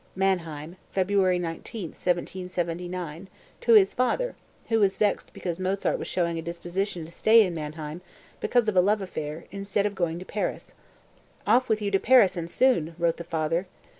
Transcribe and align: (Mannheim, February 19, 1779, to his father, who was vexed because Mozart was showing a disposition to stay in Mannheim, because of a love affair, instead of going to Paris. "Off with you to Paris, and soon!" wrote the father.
(Mannheim, 0.15 0.77
February 0.91 1.37
19, 1.37 1.89
1779, 1.89 3.27
to 3.61 3.73
his 3.75 3.93
father, 3.93 4.33
who 4.69 4.79
was 4.79 4.97
vexed 4.97 5.31
because 5.31 5.59
Mozart 5.59 5.99
was 5.99 6.07
showing 6.07 6.39
a 6.39 6.41
disposition 6.41 7.05
to 7.05 7.11
stay 7.11 7.45
in 7.45 7.53
Mannheim, 7.53 8.01
because 8.39 8.67
of 8.67 8.75
a 8.75 8.81
love 8.81 9.01
affair, 9.03 9.45
instead 9.51 9.85
of 9.85 9.93
going 9.93 10.17
to 10.17 10.25
Paris. 10.25 10.73
"Off 11.45 11.69
with 11.69 11.83
you 11.83 11.91
to 11.91 11.99
Paris, 11.99 12.35
and 12.35 12.49
soon!" 12.49 12.95
wrote 12.97 13.17
the 13.17 13.23
father. 13.23 13.67